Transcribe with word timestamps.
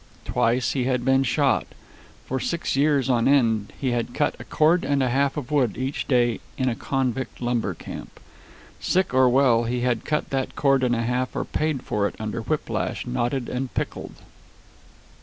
Twice 0.25 0.71
he 0.71 0.85
had 0.85 1.05
been 1.05 1.21
shot. 1.21 1.67
For 2.25 2.39
six 2.39 2.75
years 2.75 3.07
on 3.07 3.27
end 3.27 3.71
he 3.79 3.91
had 3.91 4.15
cut 4.15 4.35
a 4.39 4.43
cord 4.43 4.83
and 4.83 5.03
a 5.03 5.09
half 5.09 5.37
of 5.37 5.51
wood 5.51 5.77
each 5.77 6.07
day 6.07 6.39
in 6.57 6.67
a 6.69 6.73
convict 6.75 7.39
lumber 7.39 7.75
camp. 7.75 8.19
Sick 8.79 9.13
or 9.13 9.29
well, 9.29 9.65
he 9.65 9.81
had 9.81 10.03
cut 10.03 10.31
that 10.31 10.55
cord 10.55 10.81
and 10.83 10.95
a 10.95 11.03
half 11.03 11.35
or 11.35 11.45
paid 11.45 11.83
for 11.83 12.07
it 12.07 12.15
under 12.17 12.39
a 12.39 12.41
whip 12.41 12.67
lash 12.67 13.05
knotted 13.05 13.47
and 13.47 13.71
pickled. 13.75 14.15